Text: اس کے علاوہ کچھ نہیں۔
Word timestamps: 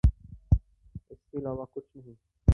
اس 1.09 1.17
کے 1.31 1.37
علاوہ 1.37 1.65
کچھ 1.71 1.97
نہیں۔ 1.97 2.13